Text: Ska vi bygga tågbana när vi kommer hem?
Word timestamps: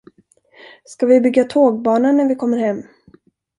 Ska 0.83 1.05
vi 1.05 1.21
bygga 1.21 1.43
tågbana 1.43 2.11
när 2.11 2.27
vi 2.29 2.35
kommer 2.35 2.57
hem? 2.57 2.83